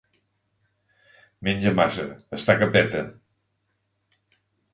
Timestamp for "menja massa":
1.47-2.07